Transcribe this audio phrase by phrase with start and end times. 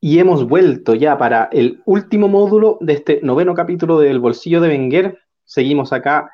[0.00, 4.68] Y hemos vuelto ya para el último módulo de este noveno capítulo del Bolsillo de
[4.68, 5.18] Wenger.
[5.44, 6.30] Seguimos acá,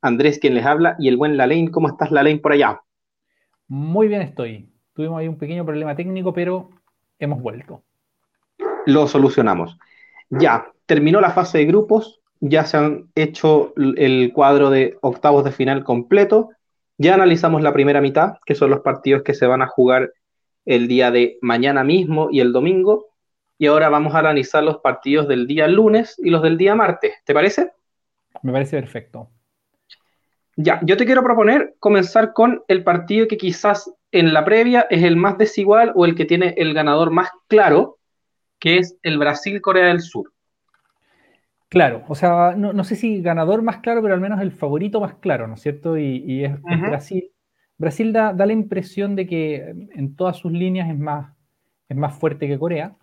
[0.00, 1.70] Andrés quien les habla y el buen Lalain.
[1.70, 2.80] ¿Cómo estás, Lalain, por allá?
[3.68, 4.70] Muy bien estoy.
[4.94, 6.70] Tuvimos ahí un pequeño problema técnico, pero
[7.18, 7.82] hemos vuelto.
[8.86, 9.78] Lo solucionamos.
[10.30, 15.52] Ya, terminó la fase de grupos, ya se han hecho el cuadro de octavos de
[15.52, 16.48] final completo.
[16.96, 20.12] Ya analizamos la primera mitad, que son los partidos que se van a jugar
[20.64, 23.08] el día de mañana mismo y el domingo.
[23.58, 27.12] Y ahora vamos a analizar los partidos del día lunes y los del día martes.
[27.24, 27.72] ¿Te parece?
[28.42, 29.30] Me parece perfecto.
[30.56, 35.02] Ya, yo te quiero proponer comenzar con el partido que quizás en la previa es
[35.02, 37.98] el más desigual o el que tiene el ganador más claro,
[38.58, 40.32] que es el Brasil-Corea del Sur.
[41.68, 45.14] Claro, o sea, no, sé si ganador más claro, pero al menos el favorito más
[45.14, 45.96] claro, ¿no es cierto?
[45.96, 47.30] Y, es, Brasil.
[47.78, 51.34] Brasil da, la impresión de que en todas sus líneas es más,
[51.88, 52.94] es más fuerte que Corea.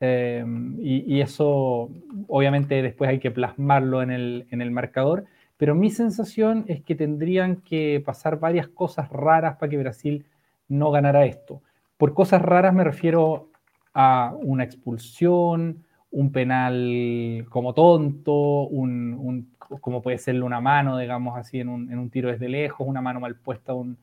[0.00, 0.44] Eh,
[0.78, 1.90] y, eso,
[2.28, 5.26] obviamente, después hay que plasmarlo en el, en el marcador.
[5.56, 10.24] Pero mi sensación es que tendrían que pasar varias cosas raras para que Brasil
[10.68, 11.62] no ganara esto.
[11.98, 13.50] Por cosas raras me refiero
[13.92, 21.60] a una expulsión, un penal como tonto, un, como puede serle una mano, digamos así,
[21.60, 23.98] en un, en un, tiro desde lejos, una mano mal puesta, un,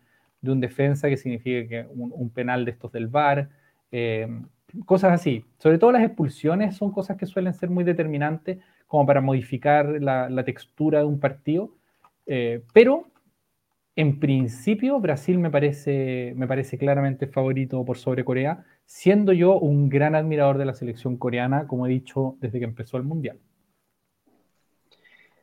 [0.48, 3.50] de un defensa, que significa que un, penal de estos del VAR,
[3.92, 4.28] eh,
[4.86, 5.46] cosas así.
[5.58, 10.44] Sobre todo las expulsiones son cosas que suelen ser muy determinantes como para modificar la,
[10.44, 11.76] textura de un partido,
[12.26, 13.08] eh, pero
[13.96, 19.90] en principio Brasil me parece, me parece claramente favorito por sobre Corea, siendo yo un
[19.90, 23.40] gran admirador de la selección coreana, como he dicho desde que empezó el Mundial.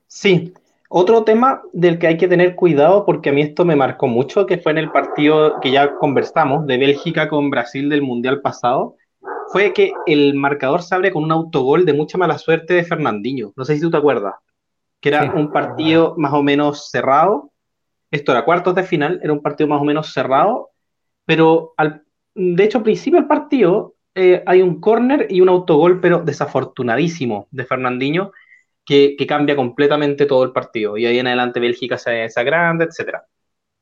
[0.06, 0.54] Sí,
[0.88, 4.46] otro tema del que hay que tener cuidado, porque a mí esto me marcó mucho,
[4.46, 8.96] que fue en el partido que ya conversamos de Bélgica con Brasil del Mundial pasado,
[9.48, 13.52] fue que el marcador se abre con un autogol de mucha mala suerte de Fernandinho.
[13.56, 14.34] No sé si tú te acuerdas,
[15.00, 17.50] que era un partido más o menos cerrado.
[18.10, 20.70] Esto era cuartos de final, era un partido más o menos cerrado,
[21.24, 26.00] pero al, de hecho al principio del partido eh, hay un córner y un autogol,
[26.00, 28.32] pero desafortunadísimo de Fernandinho
[28.84, 30.96] que, cambia completamente todo el partido.
[30.96, 33.18] Y ahí en adelante Bélgica se, grande, etc.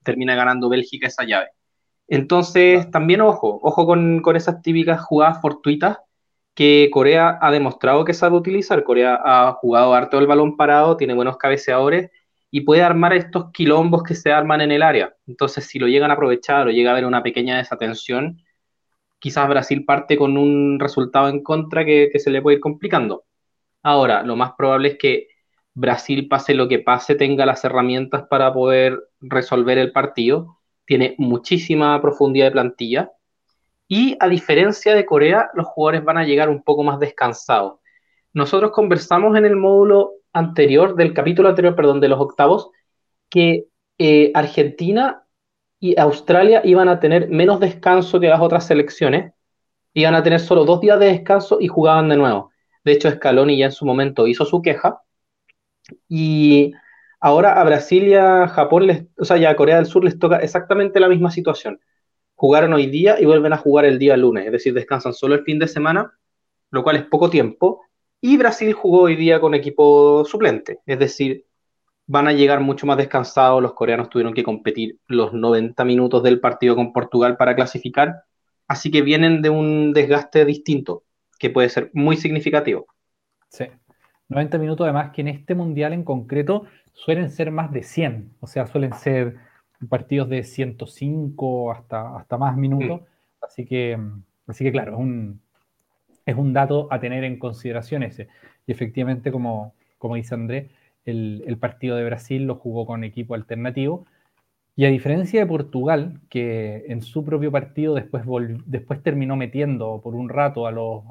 [0.03, 1.51] Termina ganando Bélgica esa llave.
[2.09, 5.99] Entonces, también ojo, ojo con, esas típicas jugadas fortuitas
[6.55, 8.85] que Corea ha demostrado que sabe utilizar.
[8.85, 12.11] Corea ha jugado harto el balón parado, tiene buenos cabeceadores
[12.51, 15.15] y puede armar estos quilombos que se arman en el área.
[15.27, 18.43] Entonces, si lo llegan a aprovechar o llega a haber una pequeña desatención,
[19.19, 23.25] quizás Brasil parte con un resultado en contra que se le puede ir complicando.
[23.83, 25.29] Ahora, lo más probable es que
[25.75, 30.59] Brasil, pase lo que pase, tenga las herramientas para poder resolver el partido.
[30.85, 33.13] Tiene muchísima profundidad de plantilla.
[33.89, 37.81] Y a diferencia de Corea, los jugadores van a llegar un poco más descansados.
[38.33, 42.71] Nosotros conversamos en el módulo anterior, del capítulo anterior, perdón, de los octavos,
[43.29, 43.67] que
[43.99, 45.25] eh, Argentina
[45.81, 49.33] y Australia iban a tener menos descanso que las otras selecciones.
[49.95, 52.52] Iban a tener solo dos días de descanso y jugaban de nuevo.
[52.85, 55.03] De hecho, Scaloni ya en su momento hizo su queja.
[56.09, 56.73] Y
[57.21, 60.19] ahora a Brasil y a Japón, les, o sea, ya a Corea del Sur les
[60.19, 61.81] toca exactamente la misma situación.
[62.35, 65.45] Jugaron hoy día y vuelven a jugar el día lunes, es decir, descansan solo el
[65.45, 66.13] fin de semana,
[66.71, 67.83] lo cual es poco tiempo.
[68.21, 71.47] Y Brasil jugó hoy día con equipo suplente, es decir,
[72.07, 73.63] van a llegar mucho más descansados.
[73.63, 78.25] Los coreanos tuvieron que competir los 90 minutos del partido con Portugal para clasificar,
[78.69, 81.05] así que vienen de un desgaste distinto
[81.43, 82.87] que puede ser muy significativo.
[83.49, 83.65] Sí.
[84.29, 88.47] 90 minutos además que en este mundial en concreto suelen ser más de 100, o
[88.47, 89.39] sea, suelen ser
[89.89, 93.05] partidos de 105 hasta, hasta más minutos, mm.
[93.45, 93.99] así, que,
[94.47, 95.41] así que claro, es un,
[96.27, 98.29] es un dato a tener en consideración ese.
[98.65, 100.71] Y efectivamente, como, como dice André,
[101.05, 104.07] el, el partido de Brasil lo jugó con equipo alternativo,
[104.75, 110.31] y a diferencia de Portugal, que en su propio partido después, terminó metiendo por un
[110.31, 111.03] rato a los,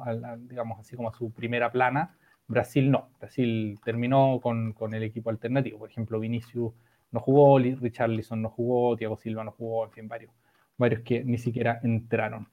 [0.48, 2.16] digamos así como a su primera plana,
[2.48, 3.08] Brasil no.
[3.20, 5.78] Brasil terminó con, el equipo alternativo.
[5.78, 6.72] Por ejemplo, Vinicius
[7.12, 10.32] no jugó, Richarlison no jugó, Thiago Silva no jugó, en fin, varios,
[10.76, 12.48] varios que ni siquiera entraron.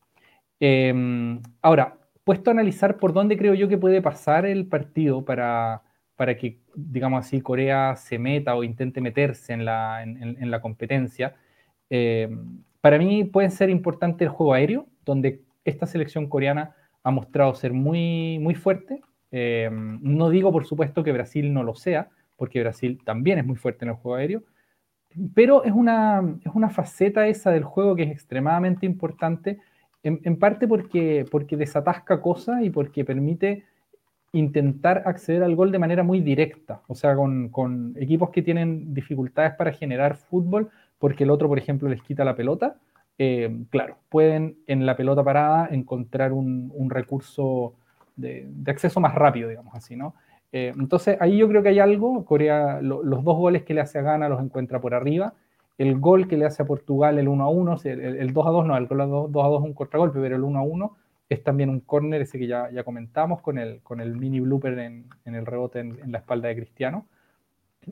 [0.60, 5.81] Em, ahora, puesto a analizar por dónde creo yo que puede pasar el partido para,
[6.19, 11.38] para que, digamos así, Corea se meta o intente meterse en la, en, la competencia.
[11.89, 12.27] Eh,
[12.81, 17.71] para mí puede ser importante el juego aéreo, donde esta selección coreana ha mostrado ser
[17.71, 19.01] muy, muy fuerte.
[19.31, 23.56] Eh, no digo, por supuesto, que Brasil no lo sea, porque Brasil también es muy
[23.56, 24.44] fuerte en el juego aéreo,
[25.33, 29.57] pero es una, es una faceta esa del juego que es extremadamente importante
[30.04, 33.69] En, parte porque, porque desatasca cosas y porque permite
[34.31, 39.54] intentar acceder al gol de manera muy directa, o sea, con, equipos que tienen dificultades
[39.56, 42.76] para generar fútbol, porque el otro, por ejemplo, les quita la pelota,
[43.18, 47.74] eh, claro, pueden en la pelota parada encontrar un, recurso
[48.16, 50.14] de, acceso más rápido, digamos así, ¿no?
[50.52, 54.00] Eh, entonces, ahí yo creo que hay algo, Corea, los dos goles que le hace
[54.00, 55.34] a Ghana los encuentra por arriba,
[55.78, 58.66] el gol que le hace a Portugal, el 1 a 1, el, 2 a 2
[58.68, 60.96] no, el 2 a 2 es un contragolpe, pero el 1 a 1
[61.30, 64.80] es también un córner, ese que ya, ya comentamos, con el, con el mini blooper
[64.80, 67.06] en, el rebote en, la espalda de Cristiano.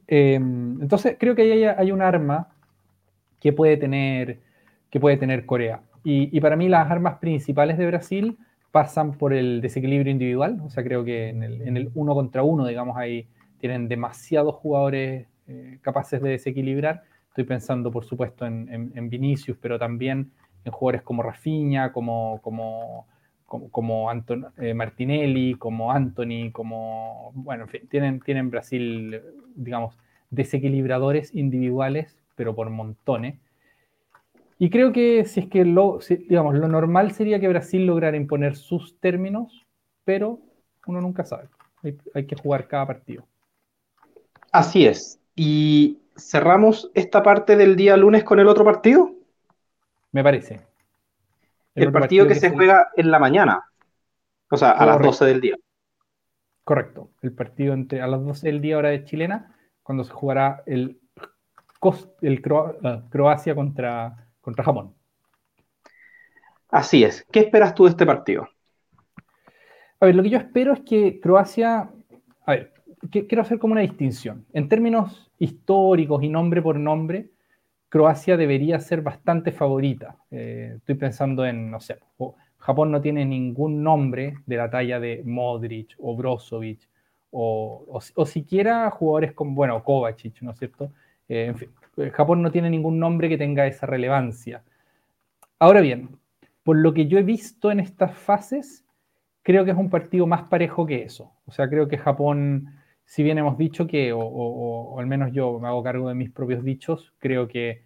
[0.07, 2.49] Eh, entonces, creo que ahí hay, un arma
[3.39, 4.39] que puede tener,
[4.89, 5.81] que puede tener Corea.
[6.03, 8.37] Y, y, para mí las armas principales de Brasil
[8.71, 12.43] pasan por el desequilibrio individual, o sea, creo que en el, en el uno contra
[12.43, 13.27] uno, digamos, ahí
[13.59, 17.03] tienen demasiados jugadores eh, capaces de desequilibrar
[17.37, 20.31] Estoy pensando, por supuesto, en, Vinicius, pero también
[20.65, 23.05] en jugadores como Rafinha, como, como,
[23.47, 24.11] como,
[24.57, 27.31] eh, Martinelli, como Anthony, como.
[27.33, 29.21] Bueno, en fin, tienen, tienen Brasil,
[29.55, 29.97] digamos,
[30.29, 33.39] desequilibradores individuales, pero por montones.
[34.59, 38.55] Y creo que si es que lo, digamos, lo normal sería que Brasil lograra imponer
[38.55, 39.65] sus términos,
[40.03, 40.39] pero
[40.87, 41.47] uno nunca sabe.
[41.83, 43.25] Hay, hay que jugar cada partido.
[44.51, 45.19] Así es.
[45.35, 49.11] Y cerramos esta parte del día lunes con el otro partido.
[50.11, 50.66] Me parece.
[51.77, 53.63] El, partido, que, se juega en la mañana.
[54.49, 55.55] O sea, a las 12 del día.
[56.63, 57.11] Correcto.
[57.21, 60.99] El partido entre a las 12 del día hora de chilena, cuando se jugará el,
[62.21, 64.95] el Croacia contra, contra Japón.
[66.69, 67.25] Así es.
[67.31, 68.49] ¿Qué esperas tú de este partido?
[69.99, 71.89] A ver, lo que yo espero es que Croacia.
[72.45, 72.73] A ver,
[73.11, 74.45] quiero hacer como una distinción.
[74.53, 77.29] En términos históricos y nombre por nombre,
[77.89, 80.17] Croacia debería ser bastante favorita.
[80.31, 81.99] Eh, estoy pensando en, no sé,
[82.57, 86.87] Japón no tiene ningún nombre de la talla de Modric o Brozovic
[87.31, 90.91] o, o, siquiera jugadores como, bueno, Kovacic, ¿no es cierto?
[91.27, 94.63] Eh, en fin, eh, Japón no tiene ningún nombre que tenga esa relevancia.
[95.59, 96.19] Ahora bien,
[96.63, 98.85] por lo que yo he visto en estas fases,
[99.43, 101.31] creo que es un partido más parejo que eso.
[101.45, 102.73] O sea, creo que Japón
[103.07, 106.61] si bien hemos dicho que, o, al menos yo me hago cargo de mis propios
[106.63, 107.85] dichos, creo que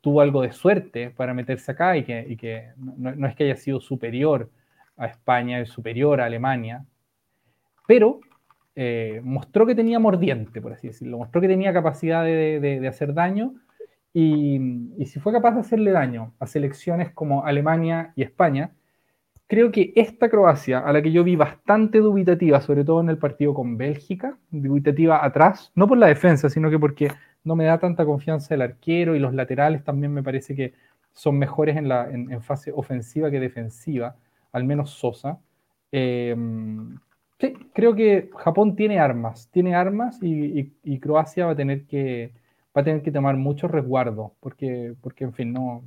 [0.00, 4.50] tuvo algo de suerte para meterse acá y que, no, es que haya sido superior
[4.96, 6.84] a España, es superior a Alemania,
[7.86, 8.18] pero
[8.74, 13.54] eh, mostró que tenía mordiente, por así decirlo, mostró que tenía capacidad de, hacer daño
[14.12, 14.58] y,
[14.98, 18.72] y, si fue capaz de hacerle daño a selecciones como Alemania y España,
[19.46, 23.18] creo que esta Croacia, a la que yo vi bastante dubitativa, sobre todo en el
[23.18, 27.08] partido con Bélgica, dubitativa atrás, no por la defensa, sino que porque
[27.44, 30.74] no me da tanta confianza el arquero y los laterales también me parece que
[31.12, 34.16] son mejores en, fase ofensiva que defensiva,
[34.52, 35.40] al menos Sosa.
[35.92, 36.98] Em,
[37.38, 42.32] sí, creo que Japón tiene armas, tiene armas y, Croacia va a tener que
[42.76, 45.82] va a tener que tomar mucho resguardo, porque, porque en fin, no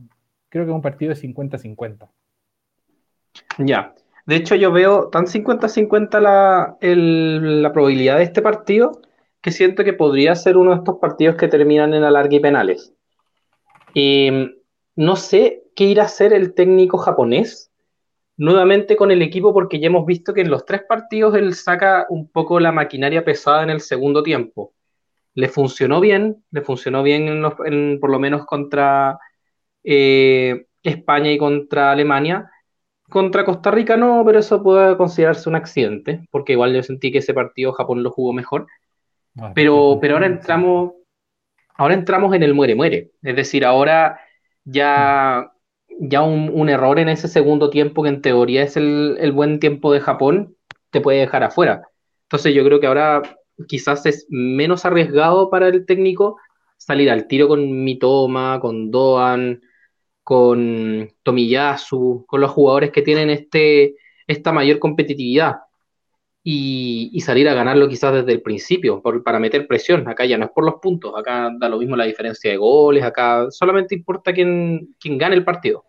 [0.50, 2.10] creo que es un partido de 50-50.
[3.58, 3.94] Ya.
[4.26, 9.02] De hecho, yo veo tan 50-50 la, la probabilidad de este partido
[9.42, 12.94] que siento que podría ser uno de estos partidos que terminan en alargue y penales.
[13.94, 14.30] Y
[14.96, 17.70] no sé qué irá a hacer el técnico japonés
[18.40, 22.06] nuevamente con el equipo porque ya hemos visto que en los tres partidos él saca
[22.10, 24.74] un poco la maquinaria pesada en el segundo tiempo.
[25.34, 27.42] Le funcionó bien, le funcionó bien
[28.00, 29.20] por lo menos contra
[29.84, 32.50] eh, España y contra Alemania,
[33.10, 37.18] contra Costa Rica no, pero eso puede considerarse un accidente, porque igual yo sentí que
[37.20, 38.68] ese partido Japón lo jugó mejor.
[39.38, 40.94] Ah, pero, pero ahora entramos,
[41.76, 43.12] ahora entramos en el muere-muere.
[43.22, 44.20] Es decir, ahora
[44.64, 45.52] ya,
[46.00, 50.02] ya un, error en ese segundo tiempo, que en teoría es el, buen tiempo de
[50.02, 50.56] Japón,
[50.92, 51.84] te puede dejar afuera.
[52.24, 53.22] Entonces yo creo que ahora
[53.68, 56.38] quizás es menos arriesgado para el técnico
[56.78, 59.62] salir al tiro con Mitoma, con Doan,
[60.30, 63.96] con Tomiyasu, con los jugadores que tienen este,
[64.28, 65.56] esta mayor competitividad
[66.44, 70.08] y, salir a ganarlo quizás desde el principio, para meter presión.
[70.08, 73.04] Acá ya no es por los puntos, acá da lo mismo la diferencia de goles,
[73.04, 75.86] acá solamente importa quién, quién gane el partido.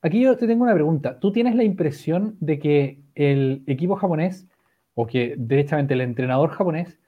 [0.00, 1.20] Aquí yo te tengo una pregunta.
[1.20, 4.48] ¿Tú tienes la impresión de que el equipo japonés,
[4.94, 6.98] o que derechamente el entrenador japonés,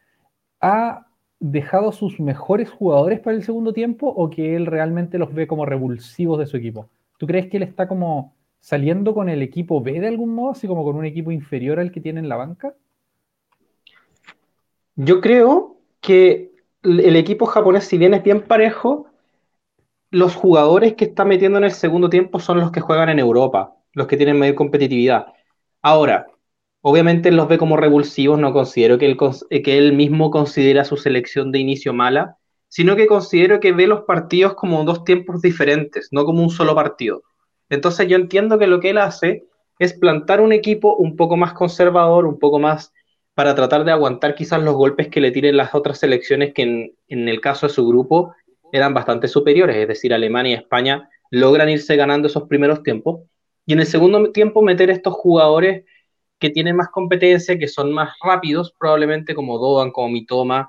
[0.61, 1.06] ha
[1.39, 5.67] dejado sus mejores jugadores para el segundo tiempo o que él realmente los ve como
[5.67, 6.89] revulsivos de su equipo?
[7.19, 10.67] ¿Tú crees que él está como saliendo con el equipo B de algún modo, así
[10.67, 12.75] como con un equipo inferior al que tiene en la banca?
[14.97, 16.53] Yo creo que
[16.83, 19.07] el equipo japonés, si bien es bien parejo,
[20.11, 23.77] los jugadores que está metiendo en el segundo tiempo son los que juegan en Europa,
[23.93, 25.27] los que tienen mayor competitividad.
[25.83, 26.27] Ahora,
[26.89, 29.17] obviamente los ve como revulsivos, no considero que él,
[29.65, 32.37] que él mismo considera su selección de inicio mala,
[32.69, 36.77] sino que considero que ve los partidos como dos tiempos diferentes, no como un solo
[36.77, 37.25] partido.
[37.71, 39.43] Entonces yo entiendo que lo que él hace
[39.81, 42.93] es plantar un equipo un poco más conservador, un poco más
[43.35, 47.29] para tratar de aguantar quizás los golpes que le tiren las otras selecciones que en,
[47.29, 48.33] el caso de su grupo
[48.71, 53.23] eran bastante superiores, es decir, Alemania y España logran irse ganando esos primeros tiempos
[53.67, 55.85] y en el segundo tiempo meter estos jugadores
[56.39, 60.69] que tienen más competencia, que son más rápidos, probablemente como Doan, como Mitoma,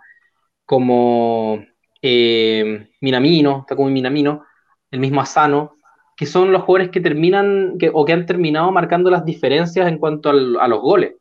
[0.66, 1.64] como
[2.02, 4.44] eh, Minamino, como Minamino,
[4.92, 5.76] el mismo Asano,
[6.16, 10.30] que son los jugadores que terminan o que han terminado marcando las diferencias en cuanto
[10.30, 11.16] a los goles.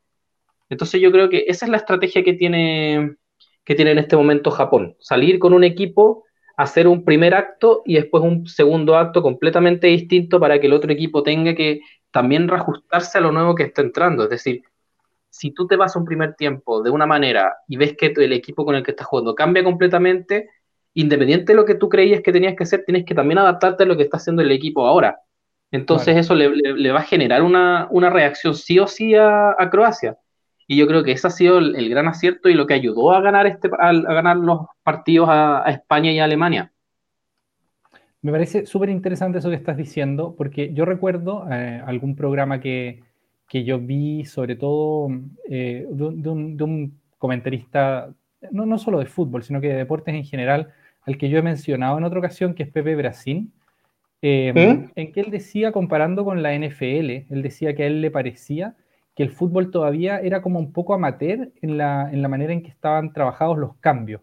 [0.68, 3.16] Entonces yo creo que esa es la estrategia que tiene,
[3.64, 6.24] que tiene en este momento Japón, salir con un equipo,
[6.56, 10.90] hacer un primer acto y después un segundo acto completamente distinto para que el otro
[10.90, 11.80] equipo tenga que
[12.16, 14.24] también reajustarse a lo nuevo que está entrando.
[14.24, 14.62] Es decir,
[15.28, 18.32] si tú te vas a un primer tiempo de una manera y ves que el
[18.32, 20.48] equipo con el que estás jugando cambia completamente,
[20.94, 23.86] independiente de lo que tú creías que tenías que hacer, tienes que también adaptarte a
[23.86, 25.20] lo que está haciendo el equipo ahora.
[25.70, 30.16] Entonces eso le, va a generar una, reacción sí o sí a, Croacia.
[30.66, 33.20] Y yo creo que ese ha sido el, gran acierto y lo que ayudó a
[33.20, 36.72] ganar, este, a, ganar los partidos a, España y a Alemania.
[38.26, 43.04] Me parece súper interesante eso que estás diciendo, porque yo recuerdo eh, algún programa que,
[43.52, 45.08] yo vi, sobre todo
[45.48, 48.12] eh, de, un, comentarista,
[48.50, 51.42] no, no solo de fútbol, sino que de deportes en general, al que yo he
[51.42, 53.52] mencionado en otra ocasión, que es Pepe Brasil,
[54.22, 54.90] em, ¿Eh?
[54.96, 58.74] en que él decía, comparando con la NFL, él decía que a él le parecía
[59.14, 62.64] que el fútbol todavía era como un poco amateur en la, en la manera en
[62.64, 64.20] que estaban trabajados los cambios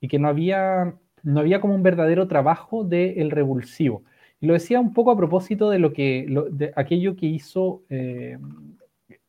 [0.00, 4.02] y que no había, no había como un verdadero trabajo del revulsivo.
[4.40, 8.38] Y lo decía un poco a propósito de lo que, de aquello que hizo, eh,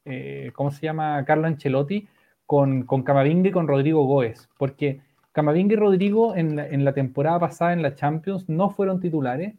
[0.04, 1.24] eh, ¿cómo se llama?
[1.26, 2.08] Carlo Ancelotti
[2.46, 7.74] con, con Camavinga y con Rodrigo Goes, porque Camavinga y Rodrigo en la, temporada pasada
[7.74, 9.56] en la Champions no fueron titulares,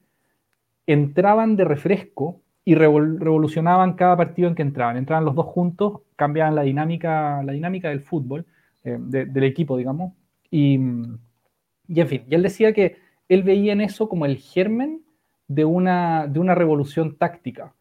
[0.86, 4.96] entraban de refresco y revolucionaban cada partido en que entraban.
[4.96, 8.46] Entraban los dos juntos, cambiaban la dinámica, la dinámica del fútbol,
[8.84, 10.14] eh, del equipo, digamos.
[10.50, 10.78] Y,
[11.88, 12.96] y, en fin, y él decía que
[13.28, 15.02] él veía en eso como el germen
[15.48, 17.74] de una, de una revolución táctica.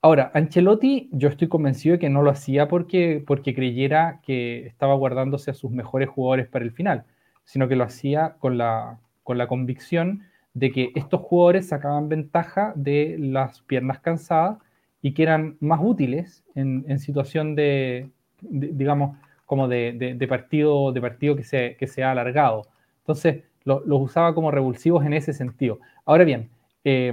[0.00, 4.94] Ahora, Ancelotti, yo estoy convencido de que no lo hacía porque, porque creyera que estaba
[4.94, 7.04] guardándose a sus mejores jugadores para el final,
[7.44, 10.24] sino que lo hacía con la, con la convicción
[10.54, 14.58] de que estos jugadores sacaban ventaja de las piernas cansadas
[15.00, 18.10] y que eran más útiles en, situación de,
[18.40, 22.66] digamos, como de, partido, de partido que se, que se ha alargado.
[23.02, 25.78] Entonces, los usaba como revulsivos en ese sentido.
[26.04, 26.50] Ahora bien,
[26.84, 27.12] eh,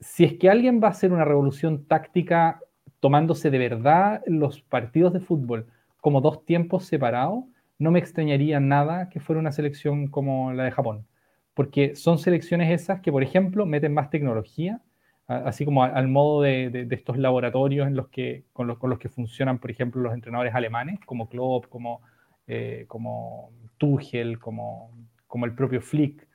[0.00, 2.60] si es que alguien va a hacer una revolución táctica
[3.00, 5.66] tomándose de verdad los partidos de fútbol
[6.00, 7.44] como dos tiempos separados,
[7.78, 11.06] no me extrañaría nada que fuera una selección como la de Japón,
[11.54, 14.80] porque son selecciones esas que, por ejemplo, meten más tecnología,
[15.26, 19.70] así como al modo de, estos laboratorios en los que, con los que funcionan, por
[19.70, 22.00] ejemplo, los entrenadores alemanes, como Klopp, como,
[22.46, 24.90] eh, como Tuchel, como,
[25.26, 26.26] como el propio Flick,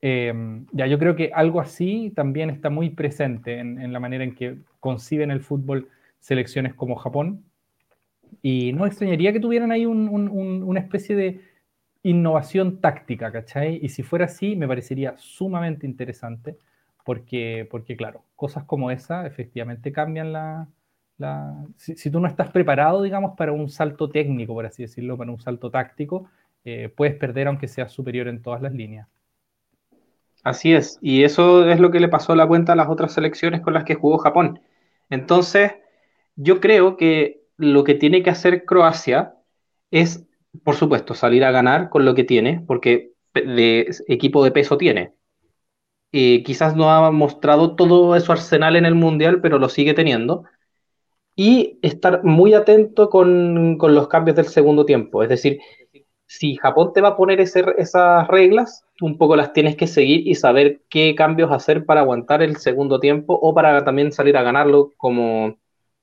[0.00, 4.34] Em, ya, yo creo que algo así también está muy presente en, la manera en
[4.34, 5.88] que conciben el fútbol
[6.20, 7.44] selecciones como Japón.
[8.42, 11.40] Y no extrañaría que tuvieran ahí una especie de
[12.02, 13.80] innovación táctica, ¿cachai?
[13.82, 16.56] Y si fuera así, me parecería sumamente interesante,
[17.04, 20.68] porque, porque claro, cosas como esa efectivamente cambian la...
[21.76, 25.40] si, tú no estás preparado, digamos, para un salto técnico, por así decirlo, para un
[25.40, 26.30] salto táctico,
[26.64, 29.08] eh, puedes perder aunque seas superior en todas las líneas.
[30.44, 33.60] Así es, y eso es lo que le pasó la cuenta a las otras selecciones
[33.60, 34.60] con las que jugó Japón.
[35.10, 35.72] Entonces,
[36.36, 39.34] yo creo que lo que tiene que hacer Croacia
[39.90, 40.24] es,
[40.62, 45.14] por supuesto, salir a ganar con lo que tiene, porque de equipo de peso tiene.
[46.10, 50.44] Quizás no ha mostrado todo su arsenal en el Mundial, pero lo sigue teniendo.
[51.40, 55.22] Y estar muy atento con, con los cambios del segundo tiempo.
[55.22, 55.60] Es decir,
[56.26, 60.34] si Japón te va a poner esas reglas, un poco las tienes que seguir y
[60.34, 64.92] saber qué cambios hacer para aguantar el segundo tiempo o para también salir a ganarlo
[64.96, 65.56] como,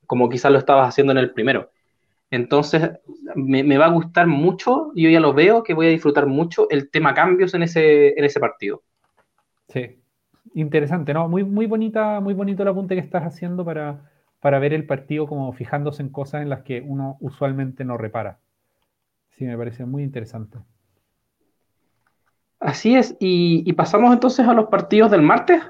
[0.07, 1.69] como quizás lo estabas haciendo en el primero.
[2.31, 2.91] Entonces,
[3.35, 6.89] me, va a gustar mucho, yo ya lo veo, que voy a disfrutar mucho el
[6.89, 8.81] tema cambios en ese, en ese partido.
[9.67, 9.99] Sí,
[10.55, 11.27] interesante, ¿no?
[11.27, 14.11] Muy, muy, bonita, muy bonito el apunte que estás haciendo para,
[14.45, 18.37] para ver el partido como fijándose en cosas en las que uno usualmente no repara.
[19.31, 20.59] Sí, me parece muy interesante.
[22.59, 25.63] Así es, y, pasamos entonces a los partidos del martes.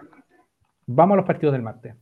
[0.87, 1.95] Vamos a los partidos del martes.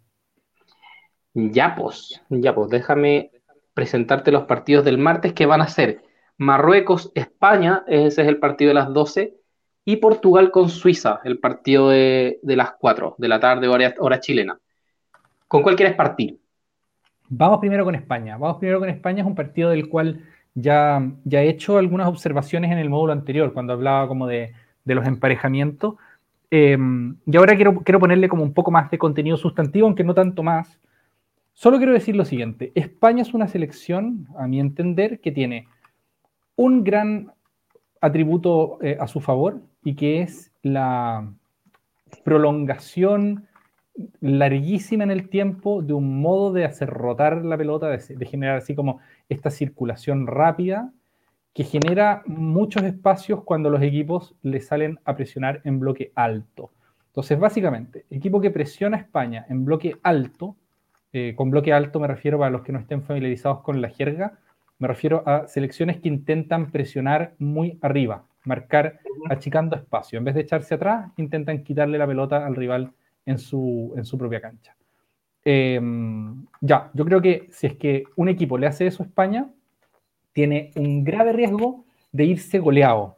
[1.36, 3.30] Ya pues, ya pues, déjame
[3.76, 6.02] presentarte los partidos del martes que van a ser
[6.38, 9.38] Marruecos, España, ese es el partido de las 12,
[9.86, 14.60] y Portugal con Suiza, el partido de, las 4 de la tarde, hora, hora chilena.
[15.48, 16.40] ¿Con cuál quieres partir?
[17.36, 18.38] Vamos primero con España.
[18.38, 20.22] Vamos primero con España, es un partido del cual
[20.54, 24.54] ya, ya he hecho algunas observaciones en el módulo anterior, cuando hablaba como de,
[24.86, 25.96] los emparejamientos.
[26.52, 26.78] Eh,
[27.26, 30.44] y ahora quiero, quiero ponerle como un poco más de contenido sustantivo, aunque no tanto
[30.44, 30.80] más.
[31.54, 35.68] Solo quiero decir lo siguiente, España es una selección, a mi entender, que tiene
[36.56, 37.32] un gran
[38.00, 41.32] atributo eh, a su favor y que es la
[42.24, 43.48] prolongación
[44.22, 48.76] larguísima en el tiempo de un modo de hacer rotar la pelota, de, generar así
[48.76, 50.92] como esta circulación rápida
[51.54, 56.72] que genera muchos espacios cuando los equipos le salen a presionar en bloque alto.
[57.08, 60.56] Entonces, básicamente, equipo que presiona a España en bloque alto,
[61.12, 64.40] eh, con bloque alto me refiero para los que no estén familiarizados con la jerga,
[64.80, 70.18] me refiero a selecciones que intentan presionar muy arriba, marcar achicando espacio.
[70.18, 72.94] En vez de echarse atrás, intentan quitarle la pelota al rival
[73.26, 74.76] en su, en su propia cancha.
[75.46, 79.50] Em, ya, yo creo que si es que un equipo le hace eso a España,
[80.32, 83.18] tiene un grave riesgo de irse goleado.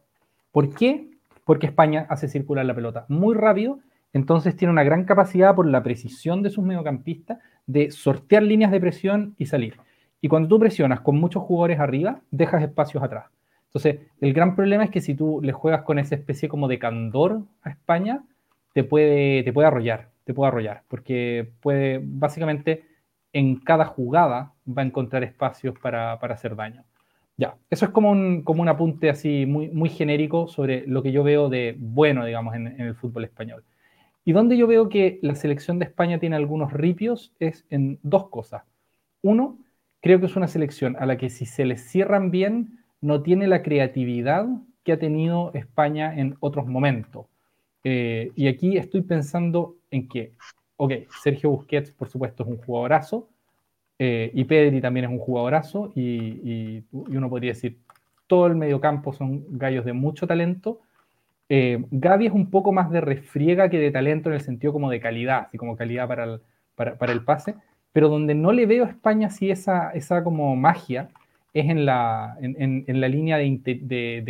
[0.51, 1.09] ¿Por qué?
[1.43, 3.79] Porque España hace circular la pelota muy rápido,
[4.13, 8.79] entonces tiene una gran capacidad por la precisión de sus mediocampistas de sortear líneas de
[8.79, 9.77] presión y salir.
[10.21, 13.25] Y cuando tú presionas con muchos jugadores arriba, dejas espacios atrás.
[13.67, 16.79] Entonces, el gran problema es que si tú le juegas con esa especie como de
[16.79, 18.23] candor a España,
[18.75, 22.83] te puede, te puede arrollar, te puede arrollar, porque puede, básicamente,
[23.31, 26.83] en cada jugada va a encontrar espacios para, hacer daño.
[27.37, 31.13] Ya, eso es como un, como un apunte así muy, muy genérico sobre lo que
[31.13, 33.63] yo veo de bueno, digamos, en, en, el fútbol español.
[34.25, 38.27] Y donde yo veo que la selección de España tiene algunos ripios es en dos
[38.29, 38.63] cosas.
[39.21, 39.57] Uno,
[40.01, 43.47] creo que es una selección a la que si se les cierran bien, no tiene
[43.47, 44.47] la creatividad
[44.83, 47.27] que ha tenido España en otros momentos.
[47.87, 50.33] Eh, y aquí estoy pensando en que,
[50.75, 53.29] ok, Sergio Busquets, por supuesto, es un jugadorazo,
[53.99, 57.77] eh, y Pedri también es un jugadorazo, y, y, uno podría decir,
[58.25, 60.81] todo el mediocampo son gallos de mucho talento.
[61.47, 64.89] Eh, Gaby es un poco más de refriega que de talento en el sentido como
[64.89, 66.41] de calidad, así como calidad para el,
[66.73, 67.53] para, el pase,
[67.93, 71.09] pero donde no le veo a España así esa, esa como magia
[71.53, 74.23] es en la, en, en, la línea de, de,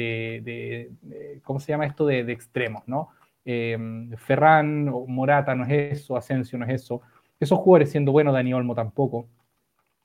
[0.43, 2.05] de, ¿cómo se llama esto?
[2.05, 3.09] De, extremos, ¿no?
[3.45, 3.77] Eh,
[4.17, 7.01] Ferran Morata no es eso, Asensio no es eso.
[7.39, 9.27] Esos jugadores, siendo bueno, Dani Olmo tampoco,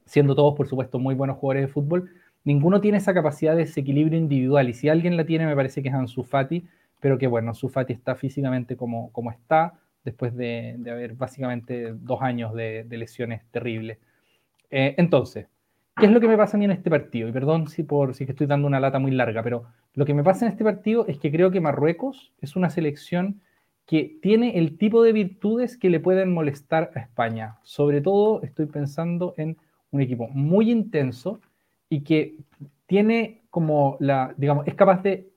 [0.05, 2.11] siendo todos, por supuesto, muy buenos jugadores de fútbol,
[2.45, 4.69] ninguno tiene esa capacidad de desequilibrio individual.
[4.69, 6.67] Y si alguien la tiene, me parece que es Ansu Fati,
[7.01, 9.75] pero que bueno, Ansu Fati está físicamente como, como está,
[10.05, 13.99] después de, haber básicamente dos años de, lesiones terribles.
[14.71, 15.47] Eh, entonces,
[15.97, 17.29] ¿qué es lo que me pasa a mí en este partido?
[17.29, 20.23] Y perdón si, por, si estoy dando una lata muy larga, pero lo que me
[20.23, 23.41] pasa en este partido es que creo que Marruecos es una selección
[23.87, 27.59] que tiene el tipo de virtudes que le pueden molestar a España.
[27.63, 29.57] Sobre todo estoy pensando en
[29.91, 31.41] un equipo muy intenso
[31.89, 32.37] y que
[32.87, 35.29] tiene como la, digamos, es capaz de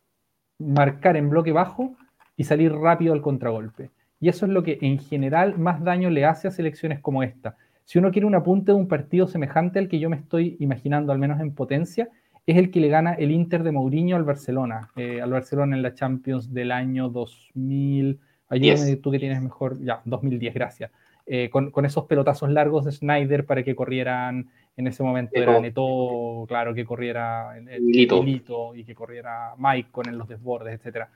[0.59, 1.95] marcar en bloque bajo
[2.37, 3.89] y salir rápido al contragolpe.
[4.19, 7.57] Y eso es lo que en general más daño le hace a selecciones como esta.
[7.85, 11.11] Si uno quiere un apunte de un partido semejante al que yo me estoy imaginando,
[11.11, 12.09] al menos en potencia,
[12.45, 15.81] es el que le gana el Inter de Mourinho al Barcelona, eh, al Barcelona en
[15.81, 18.19] la Champions del año 2000.
[18.49, 20.91] Ayúdame tú que tienes mejor, ya, 2010, gracias.
[21.25, 26.43] Eh, con, esos pelotazos largos de Snyder para que corrieran en ese momento era Neto,
[26.49, 31.07] claro, que corriera el, y que corriera Mike con los desbordes, etc.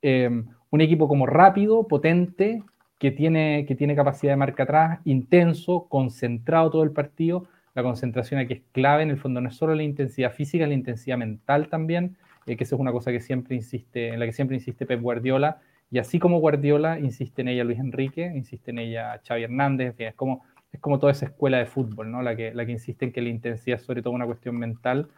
[0.00, 2.62] Em, un equipo como rápido, potente,
[2.98, 8.40] que tiene, que tiene capacidad de marca atrás, intenso, concentrado todo el partido, la concentración
[8.40, 11.68] aquí es clave, en el fondo no es solo la intensidad física, la intensidad mental
[11.68, 14.86] también, eh, que eso es una cosa que siempre insiste, en la que siempre insiste
[14.86, 19.44] Pep Guardiola, y así como Guardiola, insiste en ella Luis Enrique, insiste en ella Xavi
[19.44, 22.22] Hernández, es como, es como toda esa escuela de fútbol, ¿no?
[22.22, 25.08] La que, la que insiste en que la intensidad es sobre todo una cuestión mental.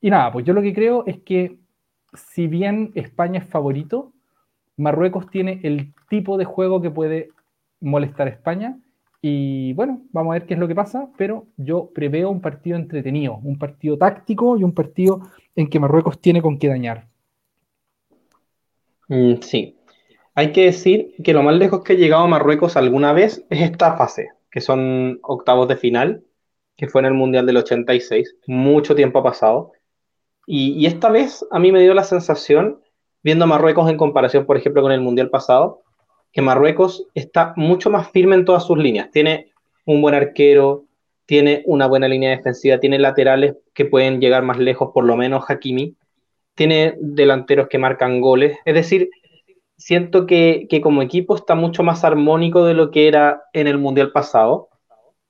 [0.00, 1.58] Y nada, pues yo lo que creo es que
[2.14, 4.14] si bien España es favorito,
[4.78, 7.28] Marruecos tiene el tipo de juego que puede
[7.80, 8.78] molestar a España
[9.20, 12.76] y bueno, vamos a ver qué es lo que pasa, pero yo preveo un partido
[12.76, 15.20] entretenido, un partido táctico y un partido
[15.56, 17.08] en que Marruecos tiene con qué dañar.
[19.08, 19.78] Mm, sí,
[20.34, 23.96] hay que decir que lo más lejos que ha llegado Marruecos alguna vez es esta
[23.96, 26.24] fase, que son octavos de final,
[26.76, 29.72] que fue en el Mundial del 86, mucho tiempo ha pasado.
[30.46, 32.80] Y, y esta vez a mí me dio la sensación
[33.22, 35.82] viendo Marruecos en comparación, por ejemplo, con el Mundial pasado,
[36.32, 39.10] que Marruecos está mucho más firme en todas sus líneas.
[39.10, 39.52] Tiene
[39.84, 40.84] un buen arquero,
[41.26, 45.44] tiene una buena línea defensiva, tiene laterales que pueden llegar más lejos, por lo menos
[45.48, 45.96] Hakimi,
[46.54, 48.58] tiene delanteros que marcan goles.
[48.64, 49.10] Es decir,
[49.76, 53.78] siento que, que como equipo está mucho más armónico de lo que era en el
[53.78, 54.68] Mundial pasado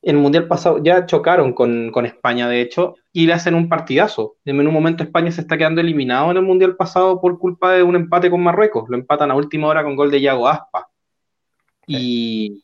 [0.03, 4.37] el Mundial pasado ya chocaron con, España, de hecho, y le hacen un partidazo.
[4.45, 7.83] En un momento España se está quedando eliminado en el Mundial pasado por culpa de
[7.83, 8.85] un empate con Marruecos.
[8.89, 10.88] Lo empatan a última hora con gol de Yago Aspa.
[11.88, 12.62] Y,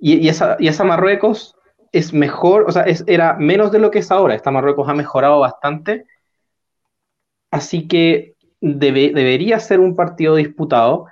[0.00, 1.54] y, esa, y esa Marruecos
[1.92, 4.34] es mejor, o sea, era menos de lo que es ahora.
[4.34, 6.06] Esta Marruecos ha mejorado bastante.
[7.50, 11.06] Así que debería ser un partido disputado.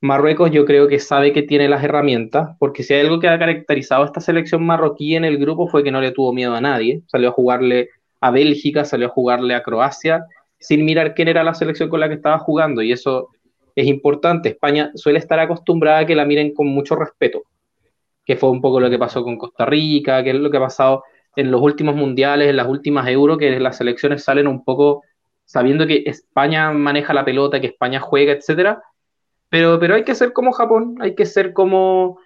[0.00, 3.38] Marruecos yo creo que sabe que tiene las herramientas, porque si hay algo que ha
[3.38, 6.60] caracterizado a esta selección marroquí en el grupo fue que no le tuvo miedo a
[6.60, 7.02] nadie.
[7.06, 7.88] Salió a jugarle
[8.20, 10.26] a Bélgica, salió a jugarle a Croacia,
[10.58, 13.30] sin mirar quién era la selección con la que estaba jugando, y eso
[13.76, 14.48] es importante.
[14.48, 17.44] España suele estar acostumbrada a que la miren con mucho respeto,
[18.24, 20.60] que fue un poco lo que pasó con Costa Rica, que es lo que ha
[20.60, 21.04] pasado
[21.36, 25.02] en los últimos mundiales, en las últimas Euro, que las selecciones salen un poco
[25.44, 28.82] sabiendo que España maneja la pelota, que España juega, etcétera,
[29.48, 32.18] pero, pero hay que ser como Japón, hay que ser como,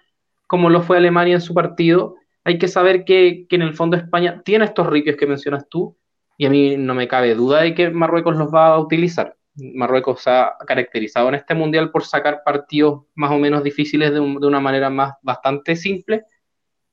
[0.47, 2.15] como lo fue Alemania en su partido.
[2.43, 5.95] Hay que saber que, que en el fondo España tiene estos ripios que mencionas tú,
[6.37, 9.35] y a mí no me cabe duda de que Marruecos los va a utilizar.
[9.55, 14.19] Marruecos se ha caracterizado en este mundial por sacar partidos más o menos difíciles de,
[14.19, 16.23] de, una manera más bastante simple,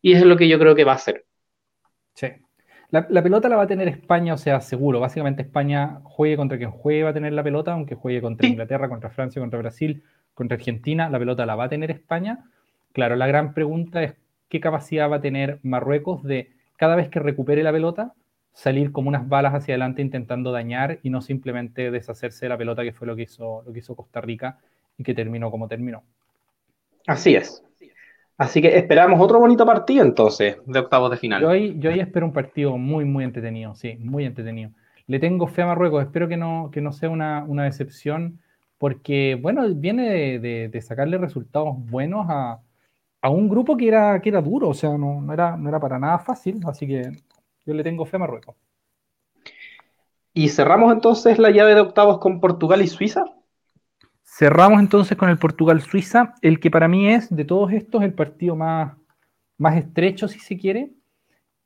[0.03, 1.25] y es lo que yo creo que va a hacer.
[2.15, 2.29] Sí.
[2.91, 4.99] La, la, pelota la va a tener España, o sea, seguro.
[4.99, 8.53] Básicamente España juegue contra quien juegue va a tener la pelota, aunque juegue contra sí.
[8.53, 10.03] Inglaterra, contra Francia, contra Brasil,
[10.35, 12.45] contra Argentina, la pelota la va a tener España.
[12.93, 14.15] Claro, la gran pregunta es
[14.49, 18.15] qué capacidad va a tener Marruecos de cada vez que recupere la pelota
[18.59, 22.83] salir como unas balas hacia adelante intentando dañar y no simplemente deshacerse de la pelota
[22.83, 24.59] que fue lo que hizo, lo que hizo Costa Rica
[24.97, 26.03] y que terminó como terminó.
[27.07, 27.63] Así es.
[28.37, 31.41] Así que esperamos otro bonito partido entonces de octavos de final.
[31.41, 34.73] Yo ahí, yo ahí espero un partido muy, muy entretenido, sí, muy entretenido.
[35.07, 38.41] Le tengo fe a Marruecos, espero que no, que no sea una, una decepción
[38.77, 42.61] porque, bueno, viene de, sacarle resultados buenos a,
[43.23, 46.19] un grupo que era, que era duro, o sea, no, era, no era para nada
[46.19, 47.13] fácil, así que
[47.69, 48.57] yo le tengo fe a Marruecos.
[50.33, 53.25] ¿Y cerramos entonces la llave de octavos con Portugal y Suiza?
[54.25, 58.57] Cerramos entonces con el Portugal-Suiza, el que para mí es, de todos estos, el partido
[58.57, 58.97] más,
[59.59, 60.93] más estrecho, si se quiere.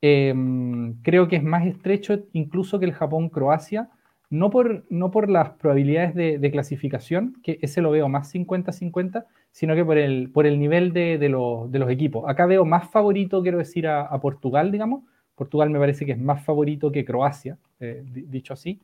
[0.01, 3.89] Em, creo que es más estrecho incluso que el Japón-Croacia
[4.33, 9.75] no por, no por las probabilidades de, clasificación, que ese lo veo más 50-50, sino
[9.75, 12.25] que por el, por el nivel de, de, los equipos.
[12.27, 15.03] Acá veo más favorito, quiero decir, a, Portugal, digamos.
[15.35, 18.79] Portugal me parece que es más favorito que Croacia, eh, dicho así,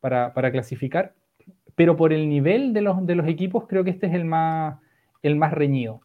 [0.00, 1.14] para, clasificar.
[1.74, 4.80] Pero por el nivel de los, equipos, creo que este es el más,
[5.52, 6.00] reñido.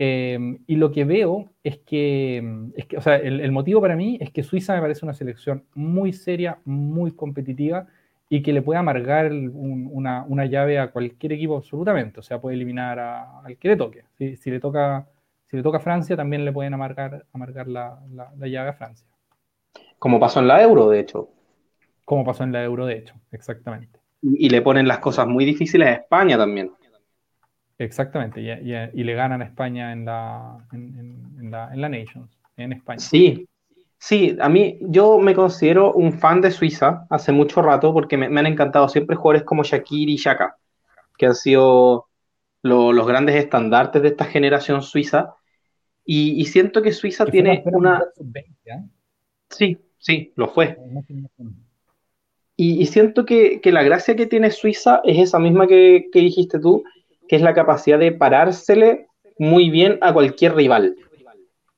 [0.00, 4.42] Eh, y lo que veo es que, o sea, el, motivo para mí es que
[4.42, 7.88] Suiza me parece una selección muy seria, muy competitiva
[8.30, 12.20] y que le puede amargar una, llave a cualquier equipo absolutamente.
[12.20, 14.04] O sea, puede eliminar a, al que le toque.
[14.18, 15.06] Si, le toca,
[15.48, 17.24] a Francia, también le pueden amargar,
[17.66, 17.98] la,
[18.36, 19.06] llave a Francia.
[19.98, 21.28] Como pasó en la Euro, de hecho.
[22.04, 24.00] Como pasó en la Euro, de hecho, exactamente.
[24.22, 26.72] Y, le ponen las cosas muy difíciles a España también.
[27.78, 32.36] Exactamente, y, y, le ganan a España en la, en, en, la, en la Nations,
[32.56, 32.98] en España.
[32.98, 33.48] Sí,
[34.00, 38.26] Sí, a mí yo me considero un fan de Suiza hace mucho rato porque me,
[38.26, 40.56] han encantado siempre jugadores como Shakir y Shaka,
[41.16, 42.06] que han sido
[42.62, 45.34] los grandes estandartes de esta generación suiza.
[46.04, 48.02] Y, siento que Suiza tiene una...
[48.64, 48.82] ¿eh?
[49.50, 50.76] Sí, sí, lo fue.
[52.56, 56.82] Y, siento que, la gracia que tiene Suiza es esa misma que, que dijiste tú,
[57.28, 59.06] que es la capacidad de parársele
[59.38, 60.96] muy bien a cualquier rival.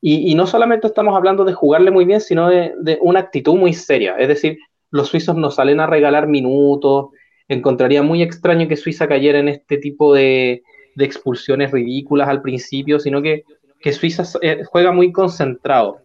[0.03, 4.17] Y, no solamente estamos hablando de jugarle muy bien, sino de, una actitud muy seria.
[4.17, 4.59] Es decir,
[4.91, 7.09] los suizos no salen a regalar minutos.
[7.49, 10.63] Encontraría muy extraño que Suiza cayera en este tipo de,
[10.97, 13.45] expulsiones ridículas al principio, sino que,
[13.81, 15.99] que Suiza eh, juega muy concentrado.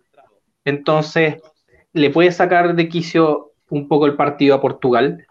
[0.66, 1.42] Entonces,
[1.96, 5.26] le puede sacar de quicio un poco el partido a Portugal,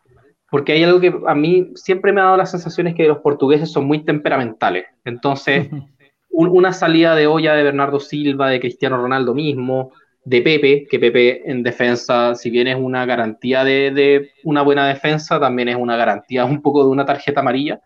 [0.50, 3.18] porque hay algo que a mí siempre me ha dado la sensación es que los
[3.18, 4.86] portugueses son muy temperamentales.
[5.04, 5.68] Entonces,
[6.30, 9.92] una salida de olla de Bernardo Silva, de Cristiano Ronaldo mismo,
[10.24, 15.38] de Pepe, que Pepe en defensa, si bien es una garantía de, una buena defensa,
[15.38, 17.80] también es una garantía un poco de una tarjeta amarilla.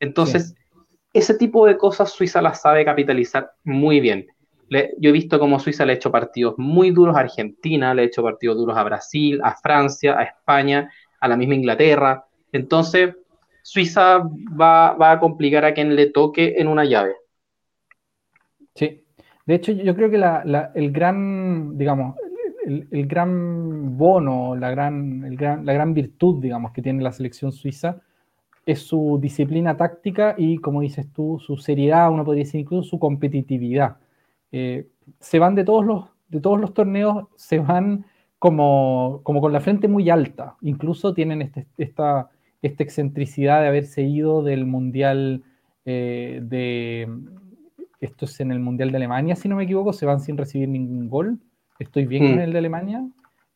[0.00, 0.54] Entonces,
[1.12, 4.26] ese tipo de cosas Suiza las sabe capitalizar muy bien.
[4.68, 8.04] Yo he visto cómo Suiza le ha hecho partidos muy duros a Argentina, le ha
[8.04, 12.24] hecho partidos duros a Brasil, a Francia, a España, a la misma Inglaterra.
[12.52, 13.14] Entonces,
[13.62, 14.22] Suiza
[14.60, 17.14] va, a complicar a quien le toque en una llave.
[18.74, 19.02] Sí,
[19.46, 20.22] de hecho yo creo que
[20.74, 22.16] el gran, digamos,
[22.64, 28.00] el, gran bono, la gran, la gran virtud, digamos, que tiene la selección suiza
[28.66, 32.98] es su disciplina táctica y, como dices tú, su seriedad, uno podría decir incluso su
[32.98, 33.96] competitividad.
[34.58, 34.86] Eh,
[35.20, 38.06] se van de todos los, de todos los torneos, se van
[38.38, 40.56] como, como con la frente muy alta.
[40.62, 42.30] Incluso tienen este, esta,
[42.62, 45.42] esta excentricidad de haberse ido del Mundial
[45.84, 47.06] eh, de...
[48.00, 50.70] Esto es en el Mundial de Alemania, si no me equivoco, se van sin recibir
[50.70, 51.38] ningún gol.
[51.78, 52.40] ¿Estoy bien en mm.
[52.40, 53.06] el de Alemania?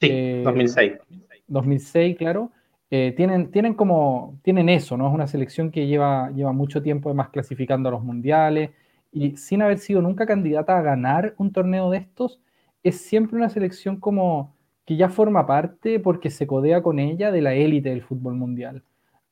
[0.01, 0.93] Sí, 2006.
[0.93, 0.99] Eh,
[1.47, 2.51] 2006, claro.
[2.91, 5.09] Eh, tienen, tienen como, tienen eso, ¿no?
[5.09, 8.71] Es una selección que lleva, lleva mucho tiempo además clasificando a los mundiales
[9.13, 12.41] y sin haber sido nunca candidata a ganar un torneo de estos,
[12.83, 14.55] es siempre una selección como
[14.87, 18.83] que ya forma parte porque se codea con ella de la élite del fútbol mundial.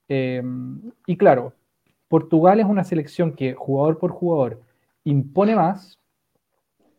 [0.08, 0.42] Eh,
[1.06, 1.54] y claro,
[2.08, 4.62] Portugal es una selección que jugador por jugador
[5.04, 5.98] impone más,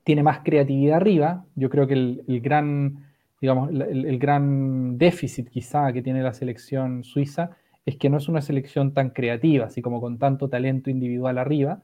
[0.04, 1.46] tiene más creatividad arriba.
[1.56, 3.10] Yo creo que el gran
[3.42, 7.52] digamos, el, gran déficit quizá que tiene la selección suiza
[7.86, 11.82] es que no es una selección tan creativa, así como con tanto talento individual arriba,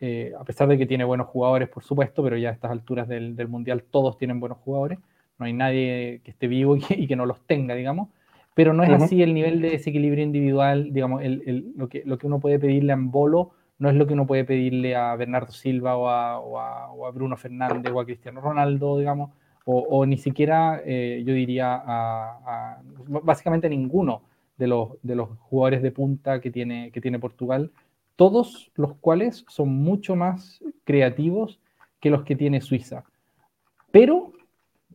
[0.00, 3.06] eh, a pesar de que tiene buenos jugadores, por supuesto, pero ya a estas alturas
[3.08, 4.98] del, Mundial todos tienen buenos jugadores,
[5.38, 8.08] no hay nadie que esté vivo y que, no los tenga, digamos,
[8.54, 12.40] pero no es así el nivel de desequilibrio individual, digamos, lo, que, lo que uno
[12.40, 16.08] puede pedirle a Mbolo no es lo que uno puede pedirle a Bernardo Silva o
[16.08, 19.30] a, o a Bruno Fernández o a Cristiano Ronaldo, digamos,
[19.64, 22.78] o, ni siquiera, eh, yo diría, a,
[23.22, 24.22] básicamente ninguno
[24.56, 27.70] de los, de los jugadores de punta que tiene, que tiene Portugal,
[28.20, 31.58] todos los cuales son mucho más creativos
[32.00, 33.04] que los que tiene Suiza.
[33.92, 34.32] Pero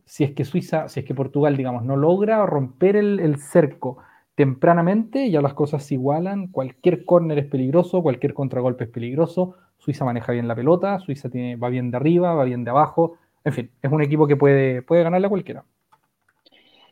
[0.04, 3.98] si es que Suiza, si es que Portugal, digamos, no logra romper el, cerco
[4.36, 10.04] tempranamente, ya las cosas se igualan, cualquier córner es peligroso, cualquier contragolpe es peligroso, Suiza
[10.04, 13.70] maneja bien la pelota, Suiza va bien de arriba, va bien de abajo, en fin,
[13.82, 15.64] es un equipo que puede, puede ganarle a cualquiera.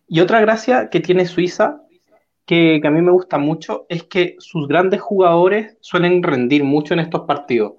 [0.09, 1.84] Y otra gracia que tiene Suiza,
[2.46, 7.00] que, a mí me gusta mucho, es que sus grandes jugadores suelen rendir mucho en
[7.00, 7.74] estos partidos.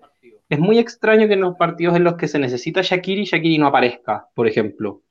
[0.49, 3.67] Es muy extraño que en los partidos en los que se necesita Shakiri, Shakiri no
[3.67, 5.01] aparezca, por ejemplo.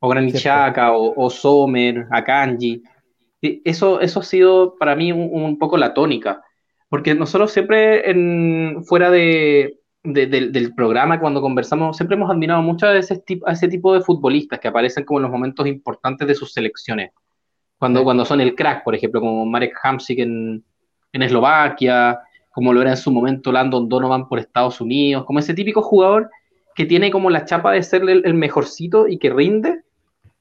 [0.00, 2.82] O Granit Xhaka, o, Sommer, Akanji.
[3.40, 6.42] Eso, eso ha sido para mí un, poco la tónica.
[6.88, 12.96] Porque nosotros siempre en, fuera de, del programa, cuando conversamos, siempre hemos admirado mucho a
[12.96, 16.52] ese, a ese tipo de futbolistas que aparecen como en los momentos importantes de sus
[16.52, 17.10] selecciones.
[17.78, 20.64] Cuando, cuando son el crack, por ejemplo, como Marek Hamsik en,
[21.12, 22.18] en Eslovaquia,
[22.50, 26.30] como lo era en su momento Landon Donovan por Estados Unidos, como ese típico jugador
[26.74, 29.82] que tiene como la chapa de ser el, mejorcito y que rinde,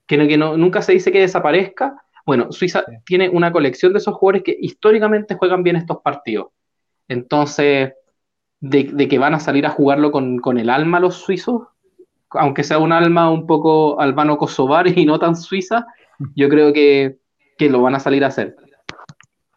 [0.06, 2.02] que, que no, nunca se dice que desaparezca.
[2.26, 6.48] Bueno, Suiza tiene una colección de esos jugadores que históricamente juegan bien estos partidos.
[7.08, 7.94] Entonces,
[8.60, 11.64] de, que van a salir a jugarlo con, el alma los suizos,
[12.32, 15.86] aunque sea un alma un poco albano-kosovar y no tan suiza,
[16.36, 17.18] yo creo que,
[17.60, 18.56] lo van a salir a hacer.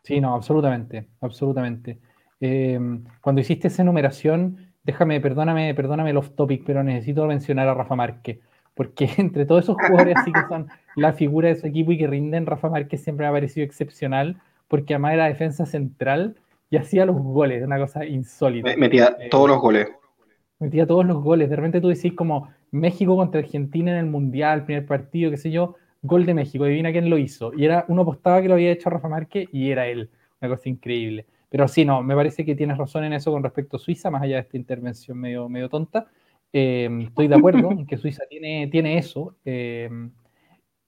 [0.02, 1.98] Sí, no, absolutamente, absolutamente.
[2.40, 2.78] Eh,
[3.20, 7.96] cuando hiciste esa enumeración, déjame, perdóname, perdóname el off topic, pero necesito mencionar a Rafa
[7.96, 8.38] Márquez,
[8.74, 12.06] porque entre todos esos jugadores así que son la figura de su equipo y que
[12.06, 16.36] rinden, Rafa Márquez siempre me ha parecido excepcional, porque además era defensa central
[16.70, 18.74] y hacía los goles, una cosa insólita.
[18.76, 19.88] Metía eh, todos los goles.
[20.58, 21.48] Metía todos los goles.
[21.50, 25.50] De repente tú decís como México contra Argentina en el Mundial, primer partido, qué sé
[25.50, 27.52] yo, gol de México, adivina quién lo hizo.
[27.54, 30.10] Y era, uno apostaba que lo había hecho Rafa Márquez y era él.
[30.40, 31.26] Una cosa increíble.
[31.48, 34.22] Pero sí, no, me parece que tienes razón en eso con respecto a Suiza, más
[34.22, 36.06] allá de esta intervención medio, medio tonta.
[36.52, 39.36] Eh, estoy de acuerdo en que Suiza tiene, tiene eso.
[39.44, 39.90] Eh,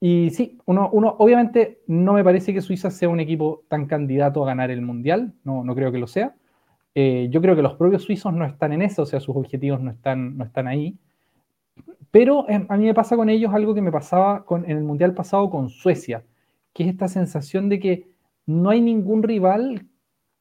[0.00, 4.42] y sí, uno, uno, obviamente no me parece que Suiza sea un equipo tan candidato
[4.42, 6.34] a ganar el Mundial, no, no creo que lo sea.
[6.94, 9.80] Eh, yo creo que los propios suizos no están en eso, o sea, sus objetivos
[9.80, 10.96] no están, no están ahí.
[12.10, 14.84] Pero eh, a mí me pasa con ellos algo que me pasaba con, en el
[14.84, 16.24] Mundial pasado con Suecia,
[16.72, 18.10] que es esta sensación de que
[18.46, 19.86] no hay ningún rival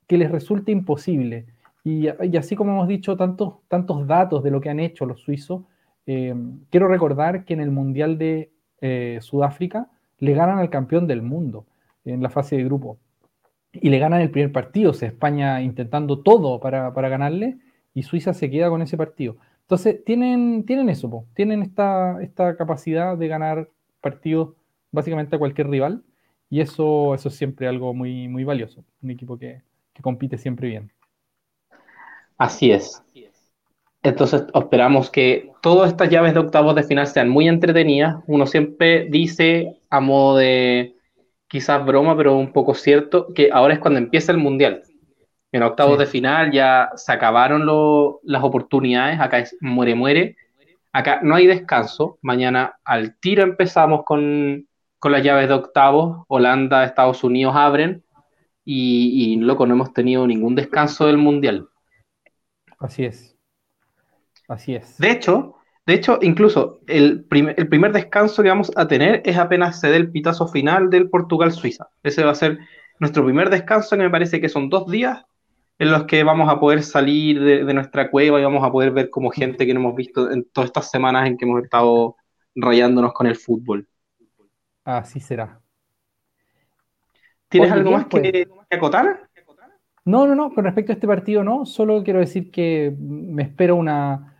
[0.07, 1.45] que les resulte imposible.
[1.83, 5.63] Y, así como hemos dicho tantos, tantos datos de lo que han hecho los suizos,
[6.05, 6.35] eh,
[6.69, 8.51] quiero recordar que en el Mundial de
[8.81, 11.65] eh, Sudáfrica, le ganan al campeón del mundo
[12.05, 12.97] en la fase de grupo.
[13.73, 17.57] Y le ganan el primer partido, o sea, España intentando todo para, ganarle,
[17.93, 19.37] y Suiza se queda con ese partido.
[19.69, 23.69] Entonces, tienen, tienen eso, tienen esta, esta capacidad de ganar
[24.01, 24.55] partidos
[24.91, 26.01] básicamente a cualquier rival,
[26.49, 29.61] y eso, eso es siempre algo muy, muy valioso, un equipo que,
[29.93, 30.91] que compite siempre bien.
[32.35, 33.03] Así es.
[34.01, 38.23] Entonces esperamos que todas estas llaves de octavos de final sean muy entretenidas.
[38.25, 40.95] Uno siempre dice a modo de,
[41.47, 44.81] quizás broma, pero un poco cierto, que ahora es cuando empieza el Mundial.
[45.51, 47.65] En octavos de final ya se acabaron
[48.23, 50.37] las oportunidades, acá es muere, muere.
[50.91, 52.19] Acá no hay descanso.
[52.21, 54.67] Mañana al tiro empezamos con,
[54.99, 56.25] con las llaves de octavos.
[56.27, 58.03] Holanda, Estados Unidos abren.
[58.63, 61.67] Y, y, loco, no hemos tenido ningún descanso del Mundial.
[62.77, 63.35] Así es.
[64.47, 64.97] Así es.
[64.99, 65.55] De hecho,
[65.87, 69.97] de hecho, incluso el, el, primer descanso que vamos a tener es apenas se dé
[69.97, 71.87] el pitazo final del Portugal-Suiza.
[72.03, 72.59] Ese va a ser
[72.99, 75.23] nuestro primer descanso, que me parece que son dos días
[75.79, 79.09] en los que vamos a poder salir de, nuestra cueva y vamos a poder ver
[79.09, 82.17] como gente que no hemos visto en todas estas semanas en que hemos estado
[82.53, 83.87] rayándonos con el fútbol.
[84.83, 85.61] Así será.
[87.47, 88.23] ¿Tienes algo más pues.
[88.23, 89.29] que, acotar?
[90.03, 93.77] No, no, no, con respecto a este partido no, solo quiero decir que me espero
[93.77, 94.35] una,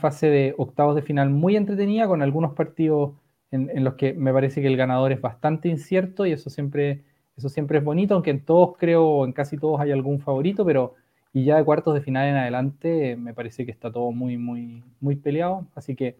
[0.00, 3.12] fase de octavos de final muy entretenida con algunos partidos
[3.52, 7.04] en, en, los que me parece que el ganador es bastante incierto y eso siempre
[7.40, 10.94] eso siempre es bonito, aunque en todos creo, en casi todos hay algún favorito, pero
[11.32, 14.82] y ya de cuartos de final en adelante me parece que está todo muy, muy,
[15.00, 15.66] muy peleado.
[15.74, 16.16] Así que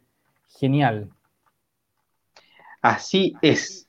[0.58, 1.10] genial.
[2.80, 3.88] Así es.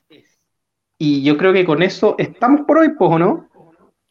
[0.98, 3.48] Y yo creo que con eso estamos por hoy, ¿o no?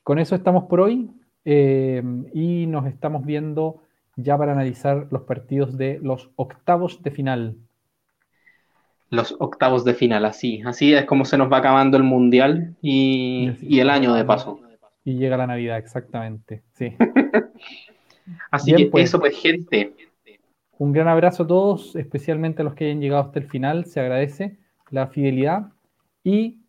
[0.04, 1.12] Con eso estamos por hoy
[1.46, 2.02] eh,
[2.34, 3.84] y nos estamos viendo
[4.16, 7.56] ya para analizar los partidos de los octavos de final
[9.12, 10.64] los octavos de final, así.
[10.66, 14.60] Así es como se nos va acabando el mundial y, el año de paso.
[15.04, 16.64] Y llega la Navidad, exactamente.
[16.72, 16.96] Sí.
[18.52, 19.94] así que pues, eso, pues, gente.
[20.78, 23.86] Un gran abrazo a todos, especialmente a los que hayan llegado hasta el final.
[23.86, 24.58] Se agradece
[24.90, 25.74] la fidelidad
[26.24, 26.62] y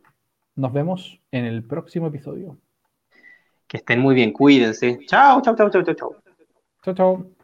[0.57, 2.59] nos vemos en el próximo episodio.
[3.69, 4.99] Que estén muy bien, cuídense.
[5.07, 6.17] Chao, chao, chao, chao, chao.
[6.83, 7.42] Chao, chao.